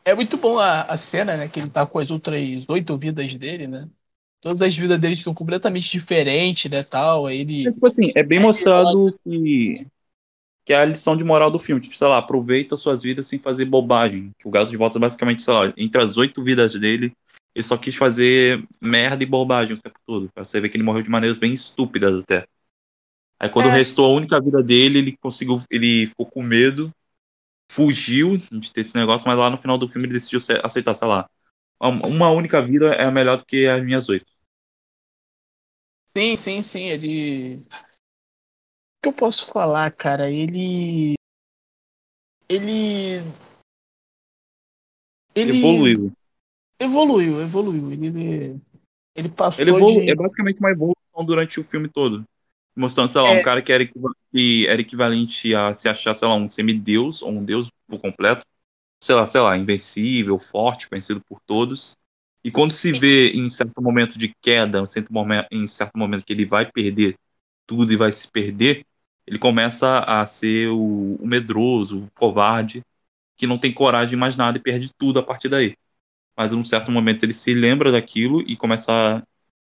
[0.04, 1.48] é muito bom a, a cena, né?
[1.48, 3.90] Que ele tá com as outras oito vidas dele, né?
[4.40, 6.82] Todas as vidas dele são completamente diferentes, né?
[6.82, 7.26] Tal.
[7.26, 7.68] Aí ele.
[7.68, 9.86] É, tipo assim, é bem É, mostrado que,
[10.64, 11.80] que é a lição de moral do filme.
[11.80, 14.32] Tipo, sei lá, aproveita suas vidas sem fazer bobagem.
[14.38, 17.12] Que o Gato de Botas, basicamente, sei lá, entre as oito vidas dele,
[17.54, 20.28] ele só quis fazer merda e bobagem o tempo todo.
[20.34, 22.46] Pra você ver que ele morreu de maneiras bem estúpidas até.
[23.40, 23.72] Aí quando É.
[23.72, 25.62] restou a única vida dele, ele conseguiu.
[25.70, 26.92] Ele ficou com medo,
[27.70, 31.08] fugiu de ter esse negócio, mas lá no final do filme ele decidiu aceitar, sei
[31.08, 31.28] lá.
[31.80, 34.26] Uma única vida é melhor do que as minhas oito.
[36.06, 36.84] Sim, sim, sim.
[36.84, 37.56] Ele.
[37.56, 40.30] O que eu posso falar, cara?
[40.30, 41.14] Ele.
[42.48, 43.22] Ele.
[45.34, 46.12] Ele Evoluiu.
[46.80, 47.92] Evoluiu, evoluiu.
[47.92, 48.60] Ele,
[49.14, 50.10] ele passou Ele evolu de.
[50.10, 52.24] é basicamente uma evolução durante o filme todo.
[52.76, 53.40] Mostrando, sei lá, É.
[53.40, 57.22] um cara que era, equiva- que era equivalente a se achar, sei lá, um semideus
[57.22, 58.44] ou um deus por completo.
[59.02, 61.96] Sei lá, sei lá, invencível, forte, conhecido por todos.
[62.44, 66.24] E quando se vê em certo momento de queda, em certo momento, em certo momento
[66.24, 67.16] que ele vai perder
[67.66, 68.84] tudo e vai se perder,
[69.26, 72.82] ele começa a ser o, o medroso, o covarde,
[73.36, 75.76] que não tem coragem de mais nada e perde tudo a partir daí.
[76.36, 79.22] Mas em um certo momento ele se lembra daquilo e começa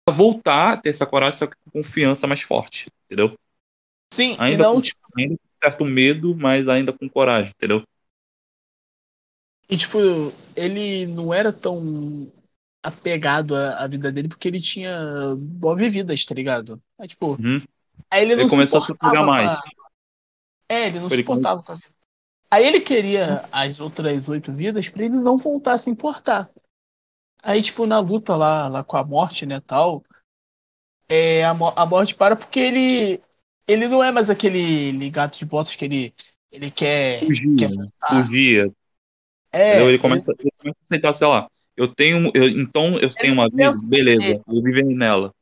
[0.08, 3.36] a voltar a ter essa coragem, com confiança mais forte, entendeu?
[4.12, 4.80] Sim, Ainda, não, com,
[5.18, 7.82] ainda com certo medo, mas ainda com coragem, entendeu?
[9.68, 9.98] E, tipo,
[10.57, 12.33] ele não era tão
[12.83, 16.83] apegado à, à vida dele porque ele tinha nove vidas, tá ligado?
[16.98, 17.62] Aí, tipo, Uhum.
[18.11, 19.52] aí ele não Ele começou a se com mais.
[19.52, 19.62] a-
[20.68, 21.88] É, ele não Ele suportava com a vida.
[22.50, 26.50] Aí ele queria as outras oito vidas pra ele não voltar a se importar.
[27.42, 30.04] Aí, tipo, na luta lá, lá com a morte, né, tal,
[31.09, 33.22] é, a, a morte para porque ele
[33.66, 36.14] ele não é mais aquele gato de botas que ele,
[36.50, 38.31] ele quer, Fugia, quer voltar.
[38.31, 38.72] fugia.
[39.52, 39.90] É?
[39.90, 43.34] Ele ele- começa, ele começa a aceitar, sei lá, eu tenho, eu- então eu tenho
[43.34, 45.32] uma vida, pensa beleza, vou viver nela.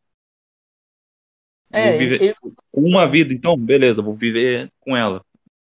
[1.73, 2.27] é, vou viver
[2.73, 5.25] com uma vida, então, beleza, vou viver com ela.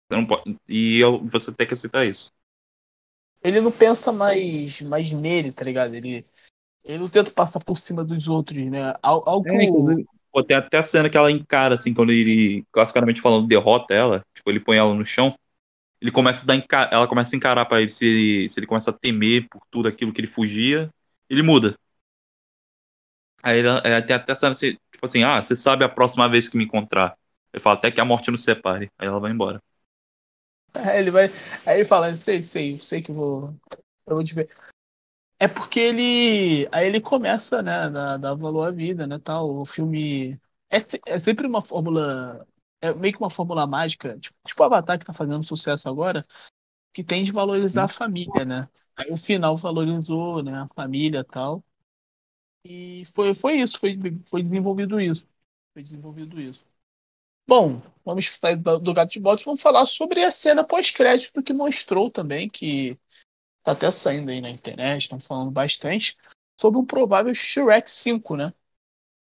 [0.10, 2.32] Você não pode, e eu- você tem que aceitar isso.
[3.43, 5.93] ele não pensa mais, mais nele, tá ligado?
[5.95, 6.25] Ele,
[6.84, 8.93] ele não tenta passar por cima dos outros, né?
[9.04, 12.63] Al- Algo É, inclusive, pô, tem até a cena que ela encara, assim, quando ele,
[12.71, 15.36] classicamente falando, derrota ela, tipo, ele põe ela no chão,
[16.02, 18.94] ele começa a dar, ela começa a encarar pra ele, se se ele começa a
[18.94, 20.90] temer por tudo aquilo que ele fugia,
[21.30, 21.76] ele muda.
[23.44, 26.30] Aí ele, é, tem até a cena, assim, tipo assim, ah, você sabe a próxima
[26.30, 27.18] vez que me encontrar.
[27.54, 28.90] Ele fala, até que a morte nos separe.
[28.98, 29.62] Aí ela vai embora.
[30.74, 31.26] Aí ele vai.
[31.66, 33.54] Aí ele fala, sei, sei, sei que vou.
[34.06, 34.50] Eu vou te ver.
[35.40, 36.68] É porque ele.
[36.72, 39.20] Aí ele começa, né, dar, dar valor à vida, né?
[39.20, 39.50] Tal.
[39.62, 40.40] O filme.
[40.70, 42.48] É, é sempre uma fórmula.
[42.82, 44.17] É meio que uma fórmula mágica.
[44.20, 46.26] Tipo, tipo o Avatar que tá fazendo sucesso agora.
[46.94, 48.67] Que tem de valorizar a família, né?
[48.96, 50.60] Aí o final valorizou, né?
[50.60, 51.63] A família e tal.
[52.63, 53.98] E foi, foi isso, foi,
[54.30, 55.26] foi desenvolvido isso.
[55.74, 56.63] Foi desenvolvido isso.
[57.48, 61.54] Bom, vamos sair do, Gato de Botas e vamos falar sobre a cena pós-crédito que
[61.54, 62.98] mostrou também que
[63.63, 66.15] tá até saindo aí na internet, estão falando bastante
[66.60, 68.54] sobre um provável Shrek 5, né?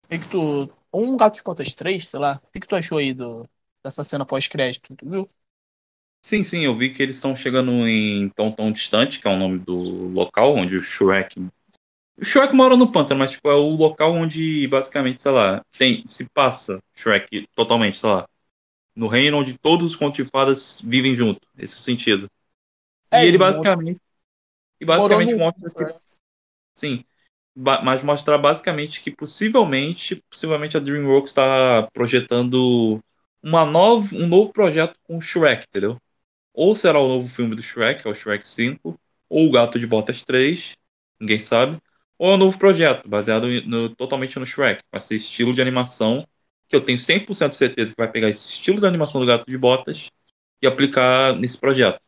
[0.05, 0.71] O que tu.
[0.93, 2.41] Um Gato de Botas 3, sei lá.
[2.45, 3.49] O que tu achou aí do,
[3.83, 5.31] dessa cena pós-crédito, tu viu?
[6.23, 9.39] Sim, sim, eu vi que eles estão chegando em Tão Tão Distante, que é o
[9.39, 11.41] nome do local onde o Shrek.
[12.19, 16.07] O Shrek mora no pântano, mas tipo, é o local onde basicamente, sei lá, tem,
[16.07, 18.29] se passa Shrek totalmente, sei lá.
[18.97, 21.41] No reino onde todos os contos de fadas vivem junto.
[21.59, 22.29] Esse é o sentido.
[23.11, 24.01] É, e ele basicamente.
[24.81, 25.85] E basicamente mostra que.
[26.75, 27.05] Sim.
[27.55, 33.01] Mas mostrar basicamente que possivelmente, possivelmente a DreamWorks está projetando
[33.43, 35.99] uma nova, um novo projeto com o Shrek, entendeu?
[36.55, 39.87] Ou será o novo filme do Shrek, é o Shrek 5, ou o Gato de
[39.87, 40.75] Botas 3,
[41.21, 41.79] ninguém sabe,
[42.19, 46.27] ou é um novo projeto, baseado no- totalmente no Shrek, vai ser estilo de animação,
[46.69, 49.47] que eu tenho 100% de certeza que vai pegar esse estilo de animação do Gato
[49.47, 50.09] de Botas
[50.63, 52.01] e aplicar nesse projeto.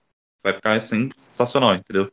[0.42, 2.12] Vai ficar sensacional, entendeu?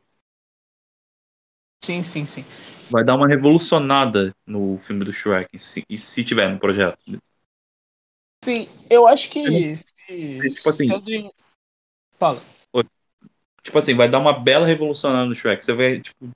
[1.83, 2.43] Sim, sim, sim.
[2.89, 6.97] Vai dar uma revolucionada no filme do Shrek, se, e se tiver no projeto.
[8.43, 9.39] Sim, eu acho que.
[9.45, 11.31] Eu Se, tipo assim- Dream-
[12.17, 12.41] Fala.
[13.61, 15.63] Tipo assim, vai dar uma bela revolucionada no Shrek.
[15.63, 16.29] Você vai, tipo.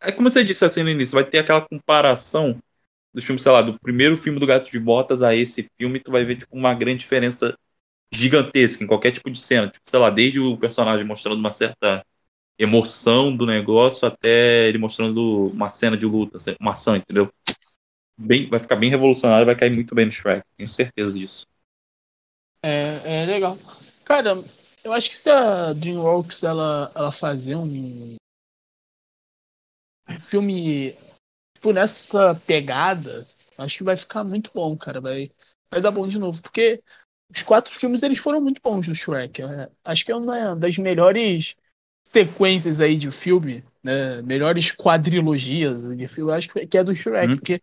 [0.00, 2.58] É como você disse assim no início, vai ter aquela comparação
[3.12, 6.10] dos filmes, sei lá, do primeiro filme do Gato de Botas a esse filme, tu
[6.10, 7.56] vai ver, tipo, uma grande diferença
[8.12, 9.68] gigantesca em qualquer tipo de cena.
[9.68, 12.04] Tipo, sei lá, desde o personagem mostrando uma certa
[12.60, 17.32] emoção do negócio até ele mostrando uma cena de luta, uma ação, entendeu?
[18.18, 21.46] Bem, vai ficar bem revolucionário, vai cair muito bem no Shrek, tenho certeza disso.
[22.62, 23.56] É, é legal.
[24.04, 24.36] Cara,
[24.84, 28.16] eu acho que se a DreamWorks ela, ela fazer um
[30.28, 30.94] filme
[31.54, 35.00] tipo, nessa pegada, acho que vai ficar muito bom, cara.
[35.00, 35.30] Vai,
[35.70, 36.42] vai dar bom de novo.
[36.42, 36.82] Porque
[37.34, 39.40] os quatro filmes eles foram muito bons do Shrek.
[39.40, 41.56] É, acho que é uma das melhores
[42.10, 44.20] sequências aí de filme, né?
[44.22, 47.28] Melhores quadrilogias de filme, acho que é do Shrek.
[47.28, 47.36] Uhum.
[47.36, 47.62] Porque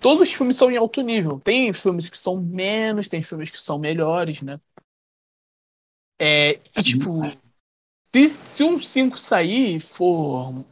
[0.00, 1.40] todos os filmes são em alto nível.
[1.40, 4.60] Tem filmes que são menos, tem filmes que são melhores, né?
[6.20, 7.22] É, e tipo,
[8.12, 10.64] se, se um 5 sair for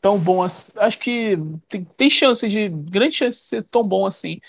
[0.00, 1.36] tão bom assim, acho que
[1.68, 2.68] tem, tem chances de.
[2.68, 4.40] grande chance de ser tão bom assim.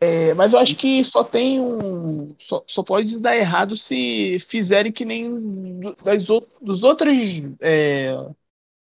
[0.00, 2.34] É, mas eu acho que só tem um.
[2.38, 7.16] Só, só pode dar errado se fizerem que nem das, ou- dos outras
[7.60, 8.12] é,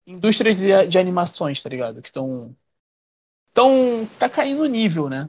[0.06, 2.02] indústrias de, de animações, tá ligado?
[2.02, 2.54] Que estão.
[3.52, 5.28] Tão, tá caindo o nível, né?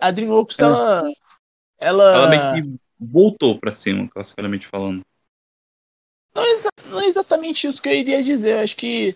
[0.00, 0.62] A DreamWorks, É.
[0.64, 1.02] ela.
[1.78, 5.02] Ela, Ela meio que voltou pra cima, classicamente falando.
[6.34, 6.56] Não é,
[6.88, 8.56] não é exatamente isso que eu iria dizer.
[8.56, 9.14] Eu acho que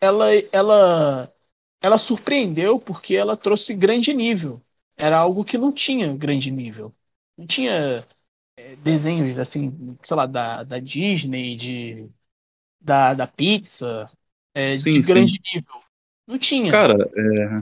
[0.00, 1.32] ela, ela,
[1.80, 4.60] ela surpreendeu porque ela trouxe grande nível.
[4.98, 6.94] Era algo que não tinha grande nível.
[7.36, 8.06] Não tinha
[8.56, 12.10] é, desenhos assim, sei lá, da, da Disney, de,
[12.80, 14.10] da, da Pixar,
[14.54, 15.34] é, Sim, de sim.
[15.34, 15.82] grande nível.
[16.26, 16.74] Não tinha.
[16.74, 17.60] Cara, é,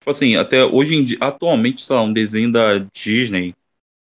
[0.00, 3.54] tipo assim, até hoje em dia, atualmente, sei lá, um desenho da Disney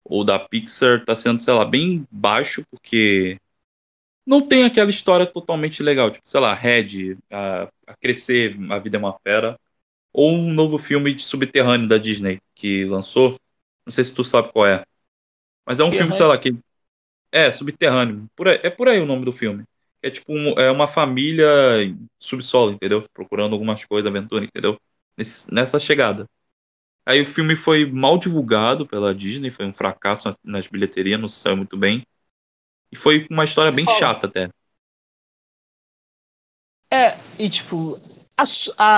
[0.04, 3.38] ou da Pixar tá sendo, sei lá, bem baixo, porque
[4.26, 8.96] não tem aquela história totalmente legal, tipo, sei lá, Red, a, a Crescer, A Vida
[8.98, 9.58] é uma Fera,
[10.14, 13.38] ou um novo filme de subterrâneo da Disney que lançou,
[13.86, 14.84] não sei se tu sabe qual é,
[15.66, 16.56] mas é um filme, sei lá, que
[17.32, 19.64] é subterrâneo, por aí- é por aí o nome do filme.
[20.02, 21.46] É tipo um- é uma família
[22.18, 23.06] subsolo, entendeu?
[23.14, 24.78] Procurando algumas coisas, aventura, entendeu?
[25.16, 26.26] Nesse- nessa chegada.
[27.06, 31.56] Aí o filme foi mal divulgado pela Disney, foi um fracasso nas- bilheterias, não saiu
[31.56, 32.04] muito bem.
[32.92, 34.50] E foi uma história bem chata até.
[36.90, 37.98] É, e tipo,
[38.36, 38.44] a,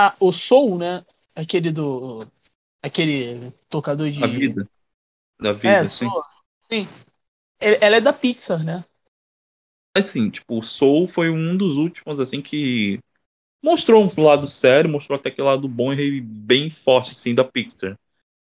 [0.09, 1.05] a- o Soul, né?
[1.35, 2.27] Aquele do.
[2.83, 4.23] Aquele tocador de.
[4.23, 4.69] A vida.
[5.41, 5.87] Da vida, É.
[5.87, 6.13] Soul.
[6.63, 6.89] Sim.
[7.61, 8.85] Ele- Ela é da Pixar, né?
[9.95, 13.01] Assim, tipo, o Soul foi um dos últimos, assim, que
[13.63, 17.99] mostrou um lado sério, mostrou até aquele lado bom e bem forte, assim, da Pixar.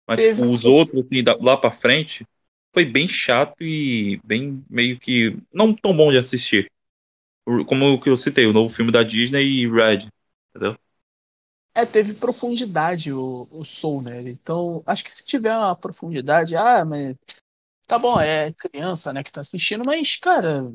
[0.08, 2.26] Mas, Teve- tipo, os outros, assim, da- lá pra frente,
[2.74, 6.70] foi bem chato e bem, meio que, não tão bom de assistir.
[7.66, 10.08] Como o que eu citei, o novo filme da Disney e Red,
[10.50, 10.76] entendeu?
[11.74, 14.20] É, teve profundidade o, o Soul, né?
[14.30, 17.16] Então, acho que se tiver uma profundidade, ah, mas.
[17.86, 20.72] Tá bom, é criança, né, que tá assistindo, mas, cara.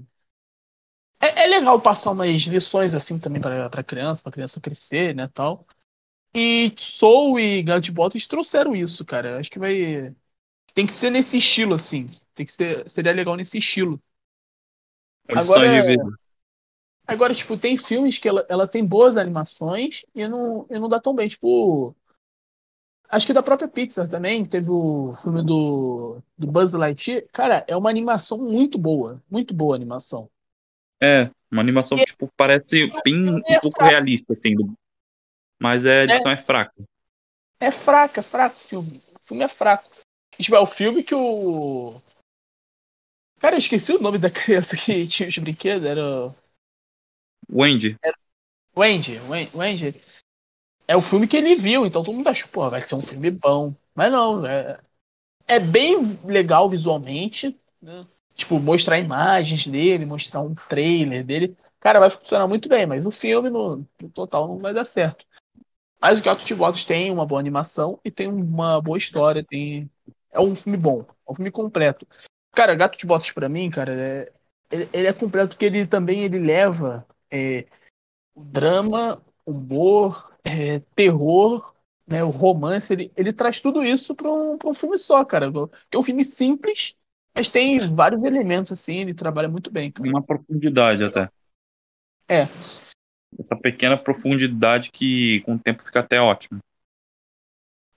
[1.20, 5.28] É, é legal passar umas lições assim também pra, pra criança, pra criança crescer, né,
[5.28, 5.66] tal.
[6.36, 9.40] E Soul e Gato de Botas trouxeram isso, cara.
[9.40, 10.16] Acho que vai.
[10.76, 12.10] Tem que ser nesse estilo, assim.
[12.36, 12.90] Tem que ser.
[12.90, 14.02] Seria legal nesse estilo.
[15.30, 16.04] Agora- vida.
[17.08, 21.00] Agora, tipo, tem filmes que ela, ela tem boas animações e não, e não dá
[21.00, 21.30] tão bem.
[21.30, 21.96] Tipo,
[23.08, 27.24] acho que da própria Pixar também teve o filme do, do Buzz Lightyear.
[27.32, 29.24] Cara, é uma animação muito boa.
[29.32, 30.30] Muito boa a animação.
[31.02, 33.92] É, uma animação que, tipo, parece bem um é pouco fraca.
[33.92, 34.54] realista, assim.
[35.58, 36.84] Mas a edição é, fraca.
[37.58, 39.02] É fraca, é fraco o filme.
[39.16, 39.90] O filme é fraco.
[40.38, 42.02] Tipo, é o filme que o.
[43.40, 45.88] Cara, eu esqueci o nome da criança que tinha os brinquedos.
[45.88, 46.36] Era
[47.50, 47.98] Wendy,
[48.76, 49.20] Wendy.
[49.28, 49.96] Wen- Wendy.
[50.88, 53.30] É o filme que ele viu, então todo mundo achou, pô, vai ser um filme
[53.32, 53.74] bom.
[53.94, 54.80] Mas não, é,
[55.48, 57.60] é bem legal visualmente.
[57.82, 58.06] Né?
[58.36, 61.58] Tipo, mostrar imagens dele, mostrar um trailer dele.
[61.80, 65.26] Cara, vai funcionar muito bem, mas o filme no, no total não vai dar certo.
[66.02, 69.44] Mas o Gato de Botas tem uma boa animação e tem uma boa história.
[69.44, 69.90] Tem...
[70.32, 72.08] É um filme bom, é um filme completo.
[72.54, 74.34] Cara, Gato de Botas pra mim, cara, é-
[74.72, 77.66] ele, ele é completo porque ele também ele leva é,
[78.36, 81.74] o drama, humor, é, terror,
[82.06, 82.92] né, o romance.
[82.94, 85.52] Ele, ele traz tudo isso pra um, pra um filme só, cara.
[85.90, 86.96] Que é um filme simples,
[87.36, 89.00] mas tem vários elementos assim.
[89.00, 89.92] Ele trabalha muito bem.
[89.92, 90.10] cara.
[90.10, 91.30] uma profundidade até.
[92.30, 92.44] É.
[93.40, 96.60] Essa pequena profundidade que com o tempo fica até ótimo.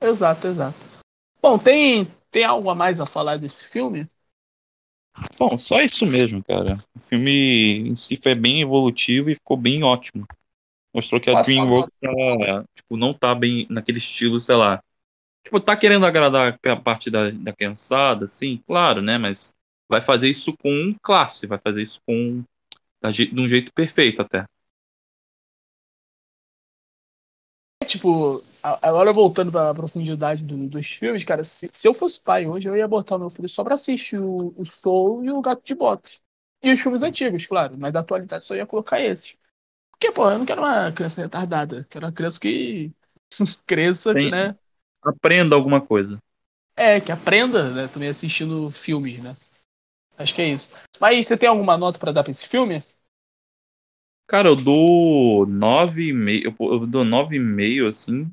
[0.00, 0.78] Exato, exato.
[1.42, 4.08] Bom, tem, tem algo a mais a falar desse filme?
[5.38, 6.76] Bom, só isso mesmo, cara.
[6.94, 10.26] O filme em si foi bem evolutivo e ficou bem ótimo.
[10.92, 14.82] Mostrou que a DreamWorks tá, tipo, não tá bem naquele estilo, sei lá.
[15.44, 19.16] Tipo, tá querendo agradar a parte da, da criançada, assim, claro, né?
[19.16, 19.54] Mas
[19.88, 22.44] vai fazer isso com classe, vai fazer isso com
[23.10, 24.44] de um jeito perfeito até.
[27.82, 32.46] É, tipo, agora voltando pra profundidade do- dos filmes, cara, se, se eu fosse pai
[32.46, 35.40] hoje, eu ia botar o meu filho só pra assistir o, o Soul e o
[35.40, 36.20] Gato de Botas.
[36.62, 39.36] E os filmes antigos, claro, mas da atualidade só ia colocar esses.
[39.92, 42.92] Porque, pô, eu não quero uma criança retardada, quero uma criança que
[43.66, 44.56] cresça, Tem- né?
[45.04, 46.18] Aprenda alguma coisa.
[46.76, 49.36] É, que aprenda, né, também assistindo filmes, né?
[50.18, 50.70] Acho que é isso.
[51.00, 52.82] Mas você tem alguma nota pra dar pra esse filme?
[54.26, 58.30] Cara, eu dou 9,5, eu, eu dou 9,5 assim,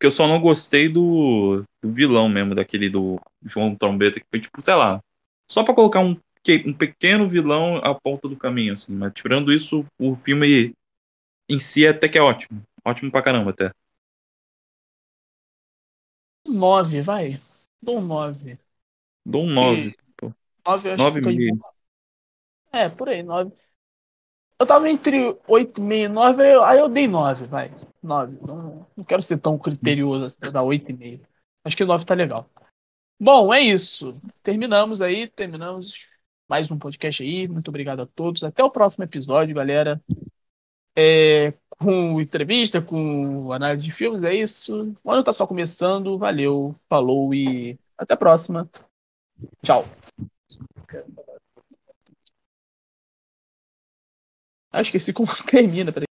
[0.00, 4.40] porque eu só não gostei do, do vilão mesmo, daquele do João Trombeta, que foi
[4.40, 4.98] tipo, sei lá,
[5.50, 9.52] só pra colocar um, que- um pequeno vilão à ponta do caminho, assim, mas tirando
[9.52, 10.72] isso, o filme
[11.48, 13.72] em si até que é ótimo, ótimo pra caramba até.
[16.46, 17.40] Nove, vai.
[17.82, 18.58] Dou um nove.
[19.24, 19.94] Dou um 9,
[20.66, 21.58] Nove eu acho que fica de 9,5.
[21.58, 21.74] boa.
[22.72, 23.52] É, por aí, nove.
[24.60, 27.68] Eu tava entre oito e meio e nove, aí eu- aí eu dei nove, vai.
[28.02, 28.38] Nove.
[28.40, 31.20] Não, não quero ser tão criterioso assim, pra dar oito e meio.
[31.64, 32.48] Acho que nove tá legal.
[33.20, 34.18] Bom, é isso.
[34.42, 36.08] Terminamos aí, terminamos
[36.48, 37.46] mais um podcast aí.
[37.46, 38.42] Muito obrigado a todos.
[38.42, 40.02] Até o próximo episódio, galera.
[40.96, 44.94] É, com entrevista, com análise de filmes, é isso.
[45.04, 46.18] O ano tá só começando.
[46.18, 48.68] Valeu, falou e até a próxima.
[49.62, 49.84] Tchau.
[54.72, 55.92] Ah, esqueci como termina.
[55.92, 56.09] Peraí.